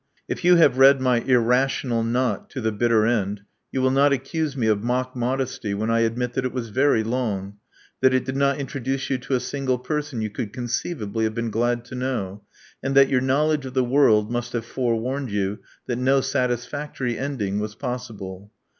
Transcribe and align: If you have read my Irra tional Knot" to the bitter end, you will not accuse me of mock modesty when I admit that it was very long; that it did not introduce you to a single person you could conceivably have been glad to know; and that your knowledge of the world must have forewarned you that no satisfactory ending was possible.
If 0.27 0.43
you 0.43 0.55
have 0.55 0.79
read 0.79 0.99
my 0.99 1.19
Irra 1.21 1.65
tional 1.65 2.03
Knot" 2.03 2.49
to 2.49 2.59
the 2.59 2.71
bitter 2.71 3.05
end, 3.05 3.41
you 3.71 3.83
will 3.83 3.91
not 3.91 4.11
accuse 4.11 4.57
me 4.57 4.65
of 4.65 4.81
mock 4.83 5.15
modesty 5.15 5.75
when 5.75 5.91
I 5.91 5.99
admit 5.99 6.33
that 6.33 6.43
it 6.43 6.51
was 6.51 6.69
very 6.69 7.03
long; 7.03 7.57
that 8.01 8.11
it 8.11 8.25
did 8.25 8.35
not 8.35 8.57
introduce 8.57 9.11
you 9.11 9.19
to 9.19 9.35
a 9.35 9.39
single 9.39 9.77
person 9.77 10.19
you 10.21 10.31
could 10.31 10.53
conceivably 10.53 11.25
have 11.25 11.35
been 11.35 11.51
glad 11.51 11.85
to 11.85 11.93
know; 11.93 12.41
and 12.81 12.95
that 12.95 13.09
your 13.09 13.21
knowledge 13.21 13.67
of 13.67 13.75
the 13.75 13.83
world 13.83 14.31
must 14.31 14.53
have 14.53 14.65
forewarned 14.65 15.29
you 15.29 15.59
that 15.85 15.99
no 15.99 16.19
satisfactory 16.19 17.15
ending 17.15 17.59
was 17.59 17.75
possible. 17.75 18.51